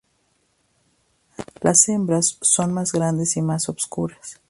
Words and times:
Las 1.61 1.87
hembras 1.87 2.39
son 2.41 2.73
más 2.73 2.91
grandes 2.91 3.37
y 3.37 3.43
más 3.43 3.69
oscuras. 3.69 4.39